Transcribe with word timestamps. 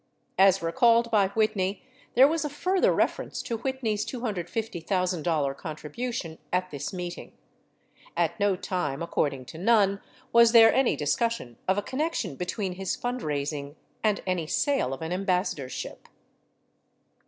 As 0.39 0.63
recalled 0.63 1.11
by 1.11 1.27
Whitney, 1.27 1.83
there 2.15 2.27
was 2.27 2.43
a 2.43 2.49
further 2.49 2.91
reference 2.91 3.39
to 3.43 3.59
Whitney's 3.59 4.03
$250,000 4.03 5.57
contribution 5.57 6.39
at 6.51 6.71
this 6.71 6.91
meeting. 6.91 7.33
At 8.17 8.39
no 8.39 8.55
time, 8.55 9.03
according 9.03 9.45
to 9.45 9.59
Nunn, 9.59 10.01
was 10.33 10.53
there 10.53 10.73
any 10.73 10.95
discussion 10.95 11.55
of 11.67 11.77
a 11.77 11.83
connection 11.83 12.35
between 12.35 12.73
his 12.73 12.97
fundraising 12.97 13.75
and 14.03 14.21
any 14.25 14.47
sale 14.47 14.91
of 14.95 15.03
an 15.03 15.11
ambassadorship. 15.13 16.07